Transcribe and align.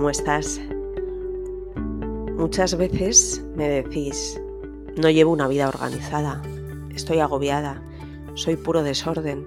¿Cómo 0.00 0.08
estás? 0.08 0.58
Muchas 2.38 2.74
veces 2.74 3.44
me 3.54 3.68
decís, 3.68 4.40
no 4.96 5.10
llevo 5.10 5.30
una 5.30 5.46
vida 5.46 5.68
organizada, 5.68 6.40
estoy 6.94 7.18
agobiada, 7.18 7.84
soy 8.32 8.56
puro 8.56 8.82
desorden, 8.82 9.46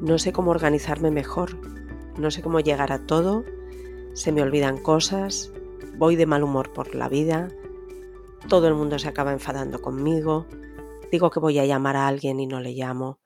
no 0.00 0.20
sé 0.20 0.32
cómo 0.32 0.52
organizarme 0.52 1.10
mejor, 1.10 1.58
no 2.16 2.30
sé 2.30 2.42
cómo 2.42 2.60
llegar 2.60 2.92
a 2.92 3.06
todo, 3.06 3.44
se 4.14 4.30
me 4.30 4.40
olvidan 4.40 4.80
cosas, 4.80 5.52
voy 5.96 6.14
de 6.14 6.26
mal 6.26 6.44
humor 6.44 6.72
por 6.72 6.94
la 6.94 7.08
vida, 7.08 7.48
todo 8.48 8.68
el 8.68 8.74
mundo 8.74 9.00
se 9.00 9.08
acaba 9.08 9.32
enfadando 9.32 9.82
conmigo, 9.82 10.46
digo 11.10 11.30
que 11.30 11.40
voy 11.40 11.58
a 11.58 11.66
llamar 11.66 11.96
a 11.96 12.06
alguien 12.06 12.38
y 12.38 12.46
no 12.46 12.60
le 12.60 12.70
llamo, 12.70 13.18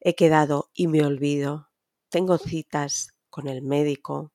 he 0.00 0.14
quedado 0.14 0.68
y 0.74 0.88
me 0.88 1.02
olvido, 1.06 1.70
tengo 2.10 2.36
citas 2.36 3.16
con 3.30 3.48
el 3.48 3.62
médico, 3.62 4.34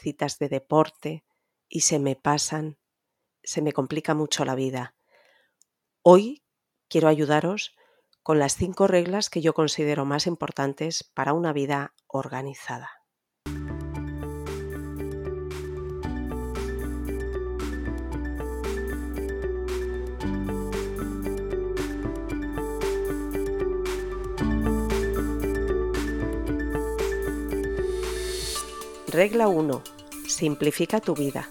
citas 0.00 0.38
de 0.38 0.48
deporte 0.48 1.24
y 1.68 1.80
se 1.80 1.98
me 1.98 2.16
pasan, 2.16 2.78
se 3.42 3.62
me 3.62 3.72
complica 3.72 4.14
mucho 4.14 4.44
la 4.44 4.54
vida. 4.54 4.94
Hoy 6.02 6.42
quiero 6.88 7.08
ayudaros 7.08 7.76
con 8.22 8.38
las 8.38 8.56
cinco 8.56 8.86
reglas 8.86 9.30
que 9.30 9.40
yo 9.40 9.54
considero 9.54 10.04
más 10.04 10.26
importantes 10.26 11.04
para 11.04 11.32
una 11.32 11.52
vida 11.52 11.94
organizada. 12.06 12.99
Regla 29.10 29.48
1. 29.48 29.82
Simplifica 30.28 31.00
tu 31.00 31.16
vida. 31.16 31.48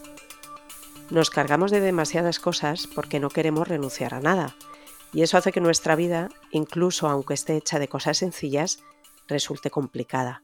Nos 1.10 1.30
cargamos 1.30 1.72
de 1.72 1.82
demasiadas 1.82 2.40
cosas 2.40 2.88
porque 2.88 3.20
no 3.20 3.30
queremos 3.30 3.68
renunciar 3.68 4.14
a 4.14 4.22
nada. 4.22 4.56
Y 5.12 5.24
eso 5.24 5.38
hace 5.38 5.52
que 5.52 5.60
nuestra 5.60 5.98
vida, 5.98 6.30
incluso 6.52 7.10
aunque 7.10 7.34
esté 7.34 7.58
hecha 7.58 7.78
de 7.78 7.90
cosas 7.90 8.18
sencillas, 8.18 8.80
resulte 9.28 9.70
complicada. 9.70 10.42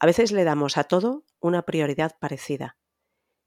A 0.00 0.06
veces 0.06 0.32
le 0.32 0.42
damos 0.42 0.76
a 0.76 0.82
todo 0.82 1.22
una 1.38 1.62
prioridad 1.62 2.16
parecida. 2.18 2.76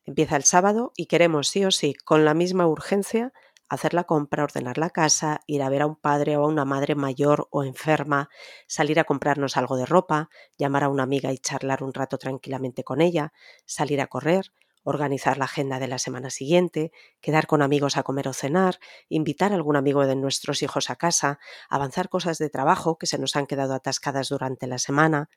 Empieza 0.06 0.38
el 0.38 0.44
sábado 0.44 0.94
y 0.96 1.08
queremos 1.08 1.50
sí 1.50 1.66
o 1.66 1.72
sí, 1.72 1.94
con 1.94 2.24
la 2.24 2.34
misma 2.34 2.68
urgencia, 2.68 3.34
hacer 3.70 3.94
la 3.94 4.06
compra, 4.06 4.44
ordenar 4.44 4.78
la 4.78 4.90
casa, 4.90 5.42
ir 5.48 5.62
a 5.62 5.70
ver 5.70 5.82
a 5.82 5.86
un 5.86 5.96
padre 5.96 6.38
o 6.38 6.44
a 6.44 6.48
una 6.48 6.66
madre 6.66 6.96
mayor 6.96 7.48
o 7.52 7.64
enferma, 7.64 8.30
salir 8.68 9.00
a 9.00 9.04
comprarnos 9.04 9.58
algo 9.58 9.78
de 9.78 9.86
ropa, 9.86 10.30
llamar 10.58 10.84
a 10.84 10.90
una 10.90 11.04
amiga 11.04 11.32
y 11.32 11.38
charlar 11.38 11.84
un 11.84 11.94
rato 11.94 12.18
tranquilamente 12.18 12.84
con 12.84 13.02
ella, 13.02 13.34
salir 13.66 14.02
a 14.02 14.08
correr, 14.08 14.52
organizar 14.84 15.38
la 15.38 15.46
agenda 15.46 15.80
de 15.80 15.88
la 15.88 16.00
semana 16.00 16.30
siguiente, 16.30 16.92
quedar 17.20 17.46
con 17.46 17.62
amigos 17.62 17.98
a 17.98 18.04
comer 18.04 18.30
o 18.30 18.34
cenar, 18.34 18.80
invitar 19.10 19.52
a 19.52 19.56
algún 19.56 19.76
amigo 19.76 20.06
de 20.06 20.16
nuestros 20.16 20.64
hijos 20.64 20.90
a 20.90 20.96
casa, 20.96 21.40
avanzar 21.70 22.08
cosas 22.08 22.38
de 22.38 22.50
trabajo 22.50 22.98
que 22.98 23.08
se 23.08 23.18
nos 23.18 23.36
han 23.36 23.48
quedado 23.48 23.74
atascadas 23.74 24.30
durante 24.30 24.66
la 24.66 24.78
semana. 24.78 25.30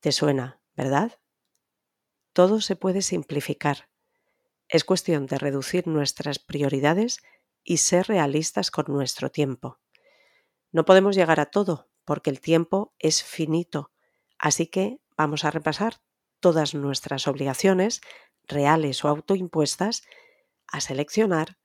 ¿Te 0.00 0.10
suena, 0.10 0.60
verdad? 0.76 1.20
Todo 2.32 2.60
se 2.60 2.74
puede 2.74 3.02
simplificar 3.02 3.88
es 4.68 4.84
cuestión 4.84 5.26
de 5.26 5.38
reducir 5.38 5.86
nuestras 5.86 6.38
prioridades 6.38 7.18
y 7.64 7.78
ser 7.78 8.08
realistas 8.08 8.70
con 8.70 8.86
nuestro 8.88 9.30
tiempo. 9.30 9.78
No 10.70 10.84
podemos 10.84 11.16
llegar 11.16 11.40
a 11.40 11.46
todo 11.46 11.88
porque 12.04 12.30
el 12.30 12.40
tiempo 12.40 12.94
es 12.98 13.22
finito, 13.22 13.92
así 14.38 14.66
que 14.66 15.00
vamos 15.16 15.44
a 15.44 15.50
repasar 15.50 16.00
todas 16.40 16.74
nuestras 16.74 17.26
obligaciones, 17.28 18.00
reales 18.44 19.04
o 19.04 19.08
autoimpuestas, 19.08 20.02
a 20.66 20.80
seleccionar 20.80 21.58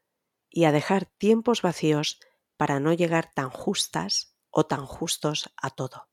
y 0.50 0.66
a 0.66 0.72
dejar 0.72 1.06
tiempos 1.06 1.62
vacíos 1.62 2.20
para 2.58 2.80
no 2.80 2.94
llegar 2.94 3.32
tan 3.34 3.50
justas 3.50 4.36
o 4.50 4.66
tan 4.66 4.86
justos 4.86 5.54
a 5.58 5.70
todo. 5.70 6.08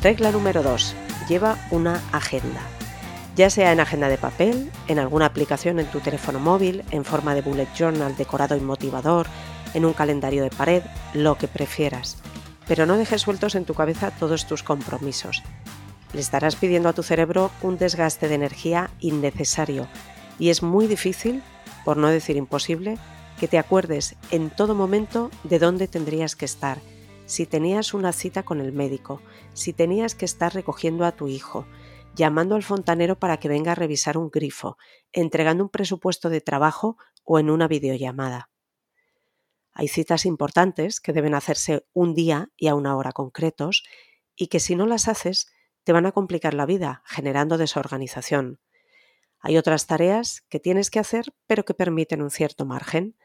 Regla 0.00 0.30
número 0.30 0.62
2. 0.62 0.94
Lleva 1.28 1.58
una 1.72 2.00
agenda. 2.12 2.60
Ya 3.34 3.50
sea 3.50 3.72
en 3.72 3.80
agenda 3.80 4.08
de 4.08 4.16
papel, 4.16 4.70
en 4.86 5.00
alguna 5.00 5.26
aplicación 5.26 5.80
en 5.80 5.90
tu 5.90 5.98
teléfono 5.98 6.38
móvil, 6.38 6.84
en 6.92 7.04
forma 7.04 7.34
de 7.34 7.42
bullet 7.42 7.66
journal 7.76 8.16
decorado 8.16 8.56
y 8.56 8.60
motivador, 8.60 9.26
en 9.74 9.84
un 9.84 9.92
calendario 9.94 10.44
de 10.44 10.50
pared, 10.50 10.84
lo 11.14 11.36
que 11.36 11.48
prefieras. 11.48 12.16
Pero 12.68 12.86
no 12.86 12.96
dejes 12.96 13.22
sueltos 13.22 13.56
en 13.56 13.64
tu 13.64 13.74
cabeza 13.74 14.12
todos 14.12 14.46
tus 14.46 14.62
compromisos. 14.62 15.42
Le 16.12 16.20
estarás 16.20 16.54
pidiendo 16.54 16.88
a 16.88 16.92
tu 16.92 17.02
cerebro 17.02 17.50
un 17.62 17.76
desgaste 17.76 18.28
de 18.28 18.36
energía 18.36 18.90
innecesario 19.00 19.88
y 20.38 20.50
es 20.50 20.62
muy 20.62 20.86
difícil, 20.86 21.42
por 21.84 21.96
no 21.96 22.06
decir 22.06 22.36
imposible, 22.36 22.98
que 23.40 23.48
te 23.48 23.58
acuerdes 23.58 24.14
en 24.30 24.50
todo 24.50 24.76
momento 24.76 25.32
de 25.42 25.58
dónde 25.58 25.88
tendrías 25.88 26.36
que 26.36 26.44
estar 26.44 26.78
si 27.28 27.44
tenías 27.44 27.92
una 27.92 28.12
cita 28.12 28.42
con 28.42 28.58
el 28.58 28.72
médico, 28.72 29.20
si 29.52 29.74
tenías 29.74 30.14
que 30.14 30.24
estar 30.24 30.54
recogiendo 30.54 31.04
a 31.04 31.12
tu 31.12 31.28
hijo, 31.28 31.66
llamando 32.14 32.54
al 32.54 32.62
fontanero 32.62 33.18
para 33.18 33.36
que 33.36 33.50
venga 33.50 33.72
a 33.72 33.74
revisar 33.74 34.16
un 34.16 34.30
grifo, 34.30 34.78
entregando 35.12 35.62
un 35.62 35.68
presupuesto 35.68 36.30
de 36.30 36.40
trabajo 36.40 36.96
o 37.24 37.38
en 37.38 37.50
una 37.50 37.68
videollamada. 37.68 38.48
Hay 39.72 39.88
citas 39.88 40.24
importantes 40.24 41.00
que 41.00 41.12
deben 41.12 41.34
hacerse 41.34 41.86
un 41.92 42.14
día 42.14 42.48
y 42.56 42.68
a 42.68 42.74
una 42.74 42.96
hora 42.96 43.12
concretos 43.12 43.84
y 44.34 44.46
que 44.46 44.58
si 44.58 44.74
no 44.74 44.86
las 44.86 45.06
haces 45.06 45.52
te 45.84 45.92
van 45.92 46.06
a 46.06 46.12
complicar 46.12 46.54
la 46.54 46.64
vida, 46.64 47.02
generando 47.04 47.58
desorganización. 47.58 48.58
Hay 49.38 49.58
otras 49.58 49.86
tareas 49.86 50.46
que 50.48 50.60
tienes 50.60 50.90
que 50.90 50.98
hacer 50.98 51.34
pero 51.46 51.66
que 51.66 51.74
permiten 51.74 52.22
un 52.22 52.30
cierto 52.30 52.64
margen, 52.64 53.18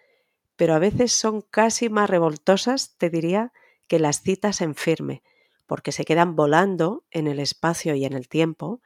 pero 0.58 0.74
a 0.74 0.80
veces 0.80 1.14
son 1.14 1.42
casi 1.42 1.88
más 1.88 2.10
revoltosas, 2.10 2.98
te 2.98 3.10
diría, 3.10 3.54
que 3.94 4.00
las 4.00 4.24
citas 4.24 4.62
en 4.62 4.74
firme, 4.74 5.22
porque 5.68 5.92
se 5.92 6.04
quedan 6.04 6.36
volando 6.36 7.06
en 7.12 7.28
el 7.28 7.38
espacio 7.38 7.94
y 7.94 8.06
en 8.06 8.14
el 8.14 8.28
tiempo, 8.28 8.82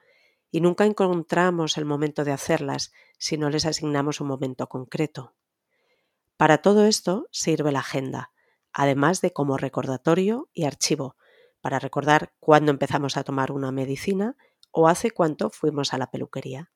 y 0.50 0.60
nunca 0.60 0.84
encontramos 0.84 1.78
el 1.78 1.86
momento 1.86 2.24
de 2.24 2.32
hacerlas 2.32 2.92
si 3.16 3.38
no 3.38 3.48
les 3.48 3.64
asignamos 3.64 4.20
un 4.20 4.28
momento 4.28 4.68
concreto. 4.68 5.34
Para 6.36 6.58
todo 6.58 6.84
esto 6.84 7.26
sirve 7.32 7.72
la 7.72 7.78
agenda, 7.78 8.32
además 8.74 9.22
de 9.22 9.32
como 9.32 9.56
recordatorio 9.56 10.50
y 10.52 10.64
archivo, 10.64 11.16
para 11.62 11.78
recordar 11.78 12.34
cuándo 12.38 12.70
empezamos 12.70 13.16
a 13.16 13.24
tomar 13.24 13.50
una 13.50 13.72
medicina 13.72 14.36
o 14.72 14.88
hace 14.88 15.10
cuánto 15.10 15.48
fuimos 15.48 15.94
a 15.94 15.96
la 15.96 16.10
peluquería. 16.10 16.70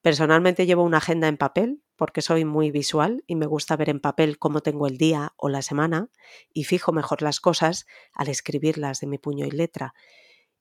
Personalmente 0.00 0.64
llevo 0.64 0.82
una 0.82 0.96
agenda 0.96 1.28
en 1.28 1.36
papel 1.36 1.82
porque 1.96 2.22
soy 2.22 2.44
muy 2.44 2.70
visual 2.70 3.24
y 3.26 3.36
me 3.36 3.46
gusta 3.46 3.76
ver 3.76 3.88
en 3.88 4.00
papel 4.00 4.38
cómo 4.38 4.60
tengo 4.60 4.86
el 4.86 4.98
día 4.98 5.32
o 5.36 5.48
la 5.48 5.62
semana 5.62 6.10
y 6.52 6.64
fijo 6.64 6.92
mejor 6.92 7.22
las 7.22 7.40
cosas 7.40 7.86
al 8.12 8.28
escribirlas 8.28 9.00
de 9.00 9.06
mi 9.06 9.18
puño 9.18 9.46
y 9.46 9.50
letra. 9.50 9.94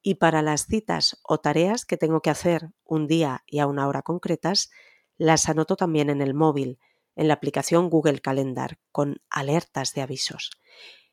Y 0.02 0.16
para 0.16 0.42
las 0.42 0.66
citas 0.66 1.20
o 1.24 1.40
tareas 1.40 1.86
que 1.86 1.98
tengo 1.98 2.22
que 2.22 2.30
hacer 2.30 2.70
un 2.84 3.08
día 3.08 3.44
y 3.48 3.60
a 3.60 3.68
una 3.68 3.88
hora 3.88 4.02
concretas, 4.02 4.70
las 5.18 5.48
anoto 5.50 5.76
también 5.76 6.10
en 6.10 6.22
el 6.22 6.34
móvil, 6.34 6.80
en 7.16 7.28
la 7.28 7.36
aplicación 7.36 7.90
Google 7.90 8.20
Calendar, 8.20 8.80
con 8.92 9.22
alertas 9.30 9.94
de 9.94 10.02
avisos. 10.02 10.52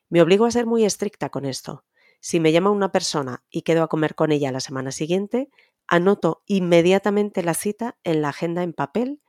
Me 0.08 0.22
obligo 0.22 0.44
a 0.44 0.50
ser 0.50 0.66
muy 0.66 0.84
estricta 0.84 1.28
con 1.30 1.44
esto. 1.44 1.84
Si 2.20 2.40
me 2.40 2.52
llama 2.52 2.70
una 2.70 2.92
persona 2.92 3.44
y 3.48 3.62
quedo 3.62 3.82
a 3.82 3.88
comer 3.88 4.14
con 4.14 4.32
ella 4.32 4.52
la 4.52 4.60
semana 4.60 4.92
siguiente, 4.92 5.48
Anoto 5.92 6.44
inmediatamente 6.46 7.42
la 7.42 7.52
cita 7.52 7.98
en 8.04 8.22
la 8.22 8.28
agenda 8.28 8.62
en 8.62 8.72
papel 8.72 9.20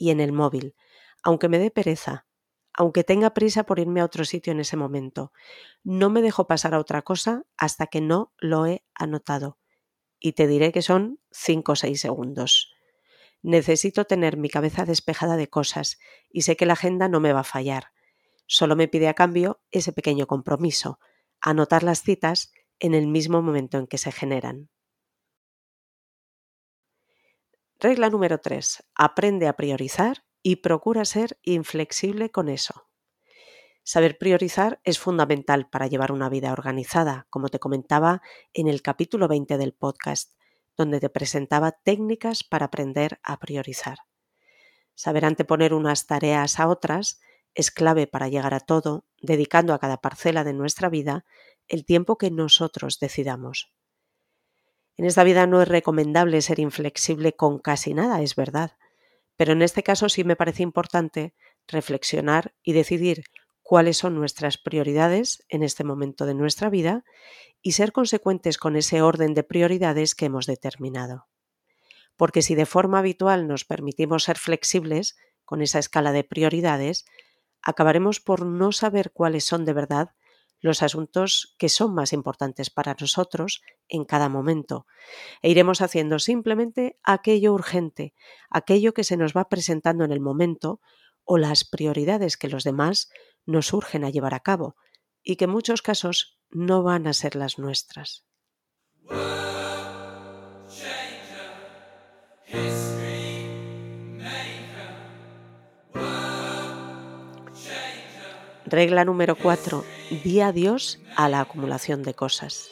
y 0.00 0.10
en 0.10 0.20
el 0.20 0.32
móvil, 0.32 0.74
aunque 1.22 1.50
me 1.50 1.58
dé 1.58 1.70
pereza, 1.70 2.26
aunque 2.72 3.04
tenga 3.04 3.34
prisa 3.34 3.64
por 3.64 3.78
irme 3.78 4.00
a 4.00 4.06
otro 4.06 4.24
sitio 4.24 4.52
en 4.52 4.60
ese 4.60 4.78
momento. 4.78 5.30
No 5.84 6.08
me 6.08 6.22
dejo 6.22 6.46
pasar 6.46 6.72
a 6.72 6.78
otra 6.78 7.02
cosa 7.02 7.44
hasta 7.58 7.86
que 7.86 8.00
no 8.00 8.32
lo 8.38 8.64
he 8.64 8.82
anotado. 8.94 9.58
Y 10.18 10.32
te 10.32 10.46
diré 10.46 10.72
que 10.72 10.80
son 10.80 11.20
5 11.32 11.72
o 11.72 11.76
6 11.76 12.00
segundos. 12.00 12.72
Necesito 13.42 14.06
tener 14.06 14.38
mi 14.38 14.48
cabeza 14.48 14.86
despejada 14.86 15.36
de 15.36 15.50
cosas 15.50 15.98
y 16.30 16.42
sé 16.42 16.56
que 16.56 16.64
la 16.64 16.72
agenda 16.72 17.08
no 17.08 17.20
me 17.20 17.34
va 17.34 17.40
a 17.40 17.44
fallar. 17.44 17.92
Solo 18.46 18.76
me 18.76 18.88
pide 18.88 19.08
a 19.08 19.14
cambio 19.14 19.60
ese 19.70 19.92
pequeño 19.92 20.26
compromiso, 20.26 20.98
anotar 21.42 21.82
las 21.82 22.02
citas 22.02 22.52
en 22.78 22.94
el 22.94 23.06
mismo 23.06 23.42
momento 23.42 23.76
en 23.76 23.86
que 23.86 23.98
se 23.98 24.12
generan. 24.12 24.70
Regla 27.82 28.10
número 28.10 28.36
3. 28.36 28.84
Aprende 28.94 29.48
a 29.48 29.54
priorizar 29.54 30.22
y 30.42 30.56
procura 30.56 31.06
ser 31.06 31.38
inflexible 31.42 32.30
con 32.30 32.50
eso. 32.50 32.90
Saber 33.84 34.18
priorizar 34.18 34.82
es 34.84 34.98
fundamental 34.98 35.70
para 35.70 35.86
llevar 35.86 36.12
una 36.12 36.28
vida 36.28 36.52
organizada, 36.52 37.26
como 37.30 37.48
te 37.48 37.58
comentaba 37.58 38.20
en 38.52 38.68
el 38.68 38.82
capítulo 38.82 39.28
20 39.28 39.56
del 39.56 39.72
podcast, 39.72 40.34
donde 40.76 41.00
te 41.00 41.08
presentaba 41.08 41.72
técnicas 41.72 42.44
para 42.44 42.66
aprender 42.66 43.18
a 43.22 43.38
priorizar. 43.38 43.96
Saber 44.94 45.24
anteponer 45.24 45.72
unas 45.72 46.06
tareas 46.06 46.60
a 46.60 46.68
otras 46.68 47.18
es 47.54 47.70
clave 47.70 48.06
para 48.06 48.28
llegar 48.28 48.52
a 48.52 48.60
todo, 48.60 49.06
dedicando 49.22 49.72
a 49.72 49.78
cada 49.78 50.02
parcela 50.02 50.44
de 50.44 50.52
nuestra 50.52 50.90
vida 50.90 51.24
el 51.66 51.86
tiempo 51.86 52.18
que 52.18 52.30
nosotros 52.30 52.98
decidamos. 52.98 53.72
En 55.00 55.06
esta 55.06 55.24
vida 55.24 55.46
no 55.46 55.62
es 55.62 55.68
recomendable 55.68 56.42
ser 56.42 56.58
inflexible 56.58 57.32
con 57.32 57.58
casi 57.58 57.94
nada, 57.94 58.20
es 58.20 58.36
verdad, 58.36 58.72
pero 59.38 59.54
en 59.54 59.62
este 59.62 59.82
caso 59.82 60.10
sí 60.10 60.24
me 60.24 60.36
parece 60.36 60.62
importante 60.62 61.32
reflexionar 61.66 62.52
y 62.62 62.74
decidir 62.74 63.24
cuáles 63.62 63.96
son 63.96 64.14
nuestras 64.14 64.58
prioridades 64.58 65.42
en 65.48 65.62
este 65.62 65.84
momento 65.84 66.26
de 66.26 66.34
nuestra 66.34 66.68
vida 66.68 67.02
y 67.62 67.72
ser 67.72 67.92
consecuentes 67.92 68.58
con 68.58 68.76
ese 68.76 69.00
orden 69.00 69.32
de 69.32 69.42
prioridades 69.42 70.14
que 70.14 70.26
hemos 70.26 70.44
determinado. 70.44 71.28
Porque 72.18 72.42
si 72.42 72.54
de 72.54 72.66
forma 72.66 72.98
habitual 72.98 73.48
nos 73.48 73.64
permitimos 73.64 74.24
ser 74.24 74.36
flexibles 74.36 75.16
con 75.46 75.62
esa 75.62 75.78
escala 75.78 76.12
de 76.12 76.24
prioridades, 76.24 77.06
acabaremos 77.62 78.20
por 78.20 78.44
no 78.44 78.70
saber 78.70 79.12
cuáles 79.12 79.44
son 79.44 79.64
de 79.64 79.72
verdad 79.72 80.10
los 80.60 80.82
asuntos 80.82 81.54
que 81.58 81.68
son 81.68 81.94
más 81.94 82.12
importantes 82.12 82.70
para 82.70 82.96
nosotros 82.98 83.62
en 83.88 84.04
cada 84.04 84.28
momento 84.28 84.86
e 85.42 85.50
iremos 85.50 85.80
haciendo 85.80 86.18
simplemente 86.18 86.98
aquello 87.02 87.52
urgente, 87.52 88.14
aquello 88.50 88.92
que 88.92 89.04
se 89.04 89.16
nos 89.16 89.32
va 89.32 89.48
presentando 89.48 90.04
en 90.04 90.12
el 90.12 90.20
momento 90.20 90.80
o 91.24 91.38
las 91.38 91.64
prioridades 91.64 92.36
que 92.36 92.48
los 92.48 92.64
demás 92.64 93.10
nos 93.46 93.72
urgen 93.72 94.04
a 94.04 94.10
llevar 94.10 94.34
a 94.34 94.40
cabo 94.40 94.76
y 95.22 95.36
que 95.36 95.44
en 95.44 95.50
muchos 95.50 95.82
casos 95.82 96.38
no 96.50 96.82
van 96.82 97.06
a 97.06 97.12
ser 97.12 97.36
las 97.36 97.58
nuestras. 97.58 98.26
Regla 108.66 109.04
número 109.04 109.34
4. 109.34 109.99
Di 110.10 110.40
adiós 110.40 110.98
a 111.14 111.28
la 111.28 111.40
acumulación 111.40 112.02
de 112.02 112.14
cosas. 112.14 112.70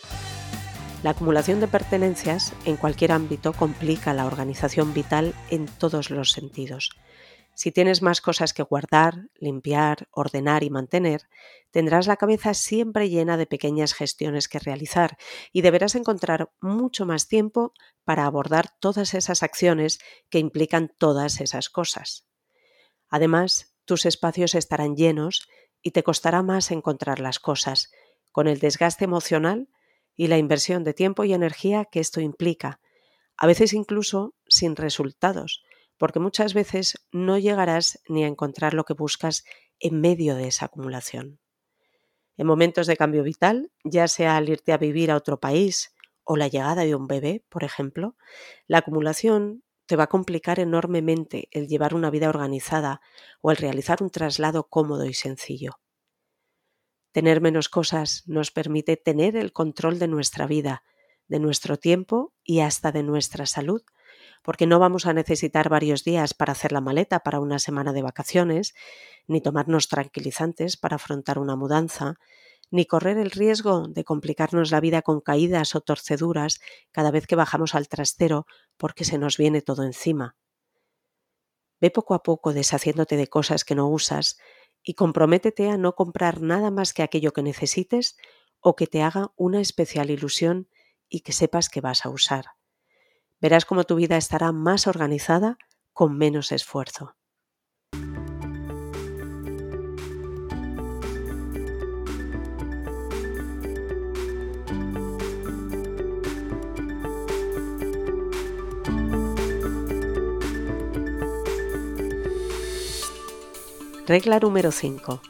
La 1.05 1.11
acumulación 1.11 1.61
de 1.61 1.69
pertenencias 1.69 2.53
en 2.65 2.77
cualquier 2.77 3.13
ámbito 3.13 3.53
complica 3.53 4.13
la 4.13 4.27
organización 4.27 4.93
vital 4.93 5.37
en 5.49 5.67
todos 5.67 6.11
los 6.11 6.33
sentidos. 6.33 6.91
Si 7.55 7.71
tienes 7.71 8.03
más 8.03 8.21
cosas 8.21 8.53
que 8.53 8.65
guardar, 8.65 9.29
limpiar, 9.37 10.09
ordenar 10.11 10.65
y 10.65 10.71
mantener, 10.71 11.29
tendrás 11.71 12.09
la 12.09 12.17
cabeza 12.17 12.55
siempre 12.55 13.09
llena 13.09 13.37
de 13.37 13.47
pequeñas 13.47 13.95
gestiones 13.95 14.49
que 14.49 14.59
realizar 14.59 15.17
y 15.53 15.63
deberás 15.63 15.95
encontrar 15.95 16.51
mucho 16.61 17.07
más 17.07 17.29
tiempo 17.29 17.73
para 18.03 18.27
abordar 18.27 18.75
todas 18.81 19.15
esas 19.15 19.45
acciones 19.45 20.01
que 20.29 20.41
implican 20.41 20.93
todas 20.99 21.41
esas 21.41 21.71
cosas. 21.71 22.27
Además, 23.09 23.77
tus 23.85 24.07
espacios 24.07 24.57
estarán 24.57 24.97
llenos 24.97 25.49
y 25.83 25.93
te 25.93 26.03
costará 26.03 26.43
más 26.43 26.71
encontrar 26.71 27.21
las 27.21 27.39
cosas, 27.39 27.91
con 28.33 28.47
el 28.49 28.59
desgaste 28.59 29.05
emocional 29.05 29.69
y 30.17 30.27
la 30.27 30.39
inversión 30.39 30.85
de 30.85 30.95
tiempo 30.95 31.25
y 31.25 31.33
energía 31.33 31.85
que 31.85 32.01
esto 32.01 32.21
implica, 32.21 32.81
a 33.37 33.47
veces 33.47 33.73
incluso 33.73 34.35
sin 34.49 34.77
resultados, 34.77 35.63
porque 35.97 36.21
muchas 36.21 36.55
veces 36.55 37.07
no 37.13 37.39
llegarás 37.39 38.01
ni 38.09 38.25
a 38.25 38.27
encontrar 38.27 38.75
lo 38.75 38.85
que 38.85 38.95
buscas 38.95 39.45
en 39.79 40.01
medio 40.01 40.35
de 40.35 40.49
esa 40.49 40.67
acumulación. 40.67 41.41
En 42.37 42.47
momentos 42.47 42.87
de 42.87 42.97
cambio 42.97 43.23
vital, 43.23 43.73
ya 43.85 44.07
sea 44.09 44.37
al 44.37 44.49
irte 44.49 44.73
a 44.73 44.79
vivir 44.79 45.11
a 45.11 45.17
otro 45.17 45.41
país 45.41 45.95
o 46.25 46.37
la 46.37 46.49
llegada 46.49 46.85
de 46.85 46.95
un 46.95 47.07
bebé, 47.07 47.45
por 47.49 47.65
ejemplo, 47.65 48.17
la 48.67 48.79
acumulación 48.79 49.65
te 49.89 49.97
va 49.97 50.05
a 50.05 50.09
complicar 50.09 50.61
enormemente 50.61 51.49
el 51.51 51.67
llevar 51.67 51.95
una 51.95 52.11
vida 52.11 52.29
organizada 52.29 53.01
o 53.41 53.51
el 53.51 53.57
realizar 53.57 54.03
un 54.03 54.11
traslado 54.11 54.69
cómodo 54.69 55.07
y 55.07 55.15
sencillo. 55.15 55.81
Tener 57.11 57.41
menos 57.41 57.71
cosas 57.71 58.23
nos 58.27 58.51
permite 58.51 58.99
tener 58.99 59.35
el 59.35 59.55
control 59.55 59.99
de 59.99 60.07
nuestra 60.07 60.47
vida, 60.47 60.85
de 61.27 61.39
nuestro 61.41 61.79
tiempo 61.79 62.35
y 62.45 62.61
hasta 62.61 62.93
de 62.93 63.03
nuestra 63.03 63.47
salud, 63.47 63.81
porque 64.43 64.67
no 64.67 64.79
vamos 64.79 65.07
a 65.07 65.15
necesitar 65.15 65.71
varios 65.71 66.05
días 66.05 66.35
para 66.35 66.53
hacer 66.53 66.71
la 66.71 66.83
maleta 66.83 67.21
para 67.21 67.41
una 67.41 67.59
semana 67.59 67.95
de 67.95 68.03
vacaciones, 68.03 68.75
ni 69.27 69.41
tomarnos 69.41 69.89
tranquilizantes 69.89 70.77
para 70.77 70.97
afrontar 70.97 71.39
una 71.39 71.57
mudanza, 71.57 72.17
ni 72.71 72.87
correr 72.87 73.19
el 73.19 73.31
riesgo 73.31 73.89
de 73.89 74.05
complicarnos 74.05 74.71
la 74.71 74.81
vida 74.81 75.03
con 75.03 75.21
caídas 75.21 75.75
o 75.75 75.81
torceduras 75.81 76.61
cada 76.93 77.11
vez 77.11 77.27
que 77.27 77.37
bajamos 77.37 77.75
al 77.75 77.89
trastero 77.89 78.47
porque 78.77 79.05
se 79.05 79.19
nos 79.19 79.37
viene 79.37 79.63
todo 79.63 79.85
encima. 79.85 80.37
Ve 81.81 81.91
poco 81.91 82.15
a 82.15 82.23
poco 82.23 82.53
deshaciéndote 82.53 83.17
de 83.17 83.29
cosas 83.29 83.65
que 83.65 83.75
no 83.75 83.89
usas 83.89 84.39
y 84.83 84.95
comprométete 84.95 85.69
a 85.71 85.77
no 85.77 85.95
comprar 85.95 86.41
nada 86.41 86.71
más 86.71 86.93
que 86.93 87.03
aquello 87.03 87.33
que 87.33 87.43
necesites 87.43 88.17
o 88.61 88.75
que 88.75 88.87
te 88.87 89.03
haga 89.03 89.33
una 89.37 89.61
especial 89.61 90.11
ilusión 90.11 90.69
y 91.09 91.21
que 91.21 91.33
sepas 91.33 91.69
que 91.69 91.81
vas 91.81 92.05
a 92.05 92.11
usar. 92.11 92.47
Verás 93.41 93.65
cómo 93.65 93.85
tu 93.85 93.95
vida 93.95 94.17
estará 94.17 94.53
más 94.53 94.87
organizada 94.87 95.59
con 95.93 96.17
menos 96.17 96.53
esfuerzo. 96.53 97.17
Regla 114.09 114.39
número 114.39 114.73
5. 114.73 115.21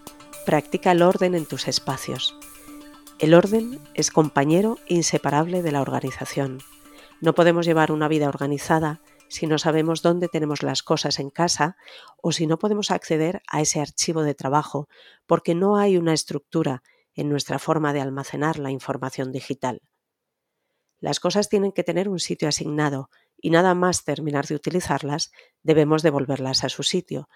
Practica 0.46 0.92
el 0.92 1.02
orden 1.02 1.34
en 1.34 1.46
tus 1.46 1.66
espacios. 1.66 2.38
El 3.18 3.34
orden 3.34 3.80
es 3.94 4.12
compañero 4.12 4.78
inseparable 4.86 5.62
de 5.62 5.72
la 5.72 5.82
organización. 5.82 6.60
No 7.20 7.34
podemos 7.34 7.66
llevar 7.66 7.90
una 7.90 8.06
vida 8.06 8.28
organizada 8.28 9.02
si 9.26 9.48
no 9.48 9.58
sabemos 9.58 10.00
dónde 10.02 10.28
tenemos 10.28 10.62
las 10.62 10.84
cosas 10.84 11.18
en 11.18 11.30
casa 11.30 11.76
o 12.22 12.30
si 12.30 12.46
no 12.46 12.60
podemos 12.60 12.92
acceder 12.92 13.42
a 13.48 13.62
ese 13.62 13.80
archivo 13.80 14.22
de 14.22 14.36
trabajo 14.36 14.86
porque 15.26 15.56
no 15.56 15.76
hay 15.76 15.96
una 15.96 16.14
estructura 16.14 16.84
en 17.14 17.28
nuestra 17.28 17.58
forma 17.58 17.92
de 17.92 18.00
almacenar 18.00 18.60
la 18.60 18.70
información 18.70 19.32
digital. 19.32 19.82
Las 21.00 21.18
cosas 21.18 21.48
tienen 21.48 21.72
que 21.72 21.82
tener 21.82 22.08
un 22.08 22.20
sitio 22.20 22.46
asignado 22.46 23.10
y 23.36 23.50
nada 23.50 23.74
más 23.74 24.04
terminar 24.04 24.46
de 24.46 24.54
utilizarlas 24.54 25.32
debemos 25.64 26.04
devolverlas 26.04 26.62
a 26.62 26.68
su 26.68 26.84
sitio 26.84 27.28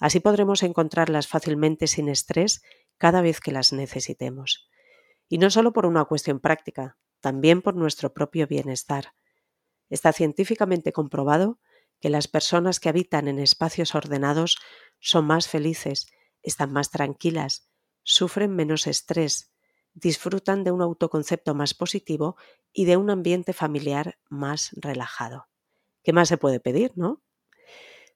Así 0.00 0.18
podremos 0.18 0.62
encontrarlas 0.62 1.28
fácilmente 1.28 1.86
sin 1.86 2.08
estrés 2.08 2.62
cada 2.96 3.20
vez 3.20 3.40
que 3.40 3.52
las 3.52 3.72
necesitemos. 3.72 4.68
Y 5.28 5.38
no 5.38 5.50
solo 5.50 5.72
por 5.72 5.86
una 5.86 6.06
cuestión 6.06 6.40
práctica, 6.40 6.98
también 7.20 7.62
por 7.62 7.76
nuestro 7.76 8.12
propio 8.12 8.46
bienestar. 8.46 9.12
Está 9.90 10.12
científicamente 10.12 10.92
comprobado 10.92 11.60
que 12.00 12.08
las 12.08 12.28
personas 12.28 12.80
que 12.80 12.88
habitan 12.88 13.28
en 13.28 13.38
espacios 13.38 13.94
ordenados 13.94 14.58
son 15.00 15.26
más 15.26 15.48
felices, 15.48 16.06
están 16.42 16.72
más 16.72 16.90
tranquilas, 16.90 17.70
sufren 18.02 18.56
menos 18.56 18.86
estrés, 18.86 19.52
disfrutan 19.92 20.64
de 20.64 20.72
un 20.72 20.80
autoconcepto 20.80 21.54
más 21.54 21.74
positivo 21.74 22.36
y 22.72 22.86
de 22.86 22.96
un 22.96 23.10
ambiente 23.10 23.52
familiar 23.52 24.18
más 24.30 24.70
relajado. 24.72 25.48
¿Qué 26.02 26.14
más 26.14 26.28
se 26.28 26.38
puede 26.38 26.60
pedir, 26.60 26.92
no? 26.96 27.22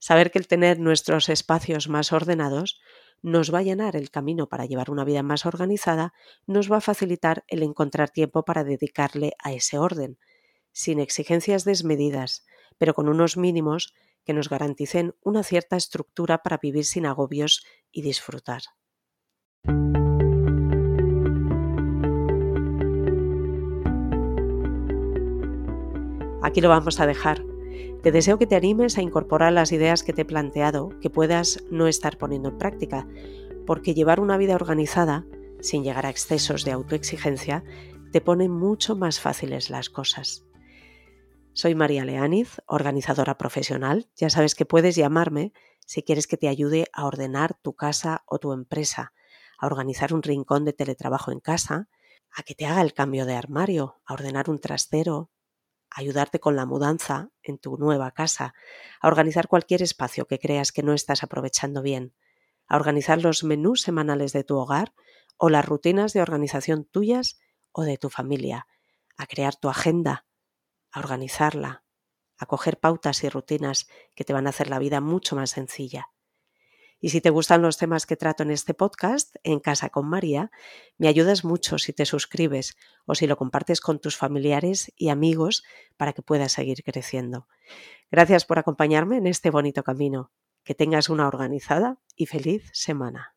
Saber 0.04 0.30
que 0.30 0.38
el 0.38 0.46
tener 0.46 0.78
nuestros 0.80 1.30
espacios 1.30 1.88
más 1.88 2.12
ordenados 2.12 2.78
nos 3.23 3.54
va 3.54 3.61
a 3.61 3.62
llenar 3.62 3.96
el 3.96 4.11
camino 4.11 4.50
para 4.50 4.66
llevar 4.66 4.90
una 4.90 5.02
vida 5.02 5.23
más 5.23 5.46
organizada, 5.46 6.12
nos 6.46 6.70
va 6.70 6.76
a 6.76 6.82
facilitar 6.82 7.42
el 7.49 7.62
encontrar 7.62 8.11
tiempo 8.11 8.44
para 8.44 8.64
dedicarle 8.64 9.32
a 9.42 9.54
ese 9.54 9.78
orden, 9.78 10.18
sin 10.73 11.00
exigencias 11.00 11.64
desmedidas, 11.64 12.44
pero 12.76 12.92
con 12.92 13.08
unos 13.08 13.38
mínimos 13.38 13.94
que 14.26 14.34
nos 14.34 14.50
garanticen 14.50 15.14
una 15.23 15.42
cierta 15.42 15.78
estructura 15.78 16.42
para 16.42 16.58
vivir 16.58 16.84
sin 16.84 17.06
agobios 17.06 17.64
y 17.90 18.02
disfrutar. 18.02 18.61
Aquí 26.42 26.61
lo 26.61 26.68
vamos 26.68 27.00
a 27.00 27.06
dejar. 27.06 27.53
Te 28.02 28.12
deseo 28.12 28.38
que 28.38 28.46
te 28.46 28.56
animes 28.56 28.98
a 28.98 29.02
incorporar 29.02 29.52
las 29.52 29.72
ideas 29.72 30.02
que 30.02 30.12
te 30.12 30.22
he 30.22 30.26
planteado, 30.26 30.90
que 31.00 31.10
puedas 31.10 31.64
no 31.70 31.86
estar 31.86 32.18
poniendo 32.18 32.50
en 32.50 32.58
práctica, 32.58 33.06
porque 33.66 33.94
llevar 33.94 34.20
una 34.20 34.36
vida 34.36 34.54
organizada, 34.54 35.24
sin 35.60 35.84
llegar 35.84 36.06
a 36.06 36.10
excesos 36.10 36.64
de 36.64 36.72
autoexigencia, 36.72 37.64
te 38.12 38.20
pone 38.20 38.48
mucho 38.48 38.94
más 38.94 39.20
fáciles 39.20 39.70
las 39.70 39.90
cosas. 39.90 40.44
Soy 41.52 41.74
María 41.74 42.04
Leániz, 42.04 42.60
organizadora 42.66 43.38
profesional. 43.38 44.10
Ya 44.16 44.28
sabes 44.28 44.54
que 44.54 44.66
puedes 44.66 44.96
llamarme 44.96 45.52
si 45.86 46.02
quieres 46.02 46.26
que 46.26 46.36
te 46.36 46.48
ayude 46.48 46.86
a 46.92 47.06
ordenar 47.06 47.54
tu 47.54 47.74
casa 47.74 48.24
o 48.26 48.38
tu 48.38 48.52
empresa, 48.52 49.12
a 49.58 49.66
organizar 49.66 50.12
un 50.12 50.22
rincón 50.22 50.64
de 50.64 50.72
teletrabajo 50.72 51.30
en 51.30 51.40
casa, 51.40 51.88
a 52.36 52.42
que 52.42 52.54
te 52.54 52.66
haga 52.66 52.82
el 52.82 52.92
cambio 52.92 53.24
de 53.24 53.34
armario, 53.34 54.00
a 54.04 54.14
ordenar 54.14 54.50
un 54.50 54.58
trastero, 54.58 55.30
ayudarte 55.94 56.40
con 56.40 56.56
la 56.56 56.66
mudanza 56.66 57.30
en 57.42 57.58
tu 57.58 57.76
nueva 57.78 58.10
casa, 58.10 58.54
a 59.00 59.08
organizar 59.08 59.48
cualquier 59.48 59.80
espacio 59.80 60.26
que 60.26 60.38
creas 60.38 60.72
que 60.72 60.82
no 60.82 60.92
estás 60.92 61.22
aprovechando 61.22 61.82
bien, 61.82 62.14
a 62.66 62.76
organizar 62.76 63.22
los 63.22 63.44
menús 63.44 63.80
semanales 63.82 64.32
de 64.32 64.44
tu 64.44 64.56
hogar 64.56 64.92
o 65.36 65.48
las 65.50 65.64
rutinas 65.64 66.12
de 66.12 66.22
organización 66.22 66.84
tuyas 66.84 67.38
o 67.72 67.82
de 67.82 67.96
tu 67.96 68.10
familia, 68.10 68.66
a 69.16 69.26
crear 69.26 69.54
tu 69.54 69.68
agenda, 69.68 70.26
a 70.90 70.98
organizarla, 70.98 71.84
a 72.38 72.46
coger 72.46 72.78
pautas 72.78 73.22
y 73.22 73.28
rutinas 73.28 73.86
que 74.14 74.24
te 74.24 74.32
van 74.32 74.46
a 74.46 74.50
hacer 74.50 74.68
la 74.68 74.80
vida 74.80 75.00
mucho 75.00 75.36
más 75.36 75.50
sencilla. 75.50 76.08
Y 77.04 77.11
si 77.11 77.20
te 77.20 77.28
gustan 77.28 77.61
los 77.61 77.76
temas 77.76 78.06
que 78.06 78.16
trato 78.16 78.44
en 78.44 78.50
este 78.50 78.73
podcast, 78.73 79.37
En 79.42 79.61
Casa 79.61 79.90
con 79.90 80.08
María, 80.08 80.50
me 80.96 81.06
ayudas 81.06 81.44
mucho 81.44 81.76
si 81.76 81.92
te 81.92 82.06
suscribes 82.06 82.78
o 83.04 83.14
si 83.14 83.26
lo 83.26 83.37
compartes 83.37 83.82
con 83.82 83.99
tus 83.99 84.16
familiares 84.16 84.90
y 84.96 85.11
amigos 85.11 85.64
para 85.99 86.14
que 86.14 86.23
puedas 86.23 86.52
seguir 86.52 86.82
creciendo. 86.82 87.46
Gracias 88.11 88.46
por 88.46 88.58
acompañarme 88.58 89.18
en 89.18 89.26
este 89.26 89.50
bonito 89.50 89.82
camino. 89.82 90.32
Que 90.64 90.75
tengas 90.75 91.11
una 91.11 91.28
organizada 91.28 91.99
y 92.16 92.25
feliz 92.25 92.70
semana. 92.73 93.34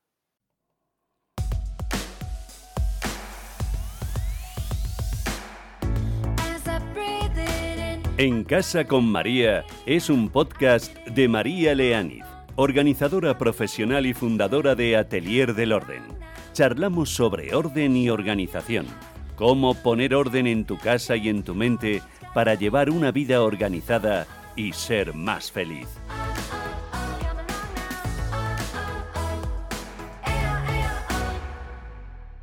En 8.18 8.46
Casa 8.46 8.86
con 8.86 9.12
María 9.12 9.66
es 9.86 10.10
un 10.10 10.30
podcast 10.30 10.96
de 11.06 11.28
María 11.28 11.76
Leániz, 11.76 12.24
organizadora 12.58 13.38
profesional 13.38 14.08
y 14.08 14.16
fundadora 14.16 14.74
de 14.74 14.98
Atelier 14.98 15.54
del 15.54 15.74
Orden. 15.74 16.02
Charlamos 16.54 17.12
sobre 17.12 17.54
orden 17.54 17.96
y 17.96 18.10
organización, 18.10 18.88
cómo 19.36 19.76
poner 19.76 20.16
orden 20.16 20.48
en 20.48 20.66
tu 20.66 20.80
casa 20.80 21.16
y 21.16 21.30
en 21.30 21.44
tu 21.44 21.54
mente 21.54 22.02
para 22.34 22.56
llevar 22.56 22.90
una 22.90 23.12
vida 23.12 23.44
organizada 23.44 24.26
y 24.56 24.74
ser 24.74 25.14
más 25.14 25.52
feliz. 25.52 25.88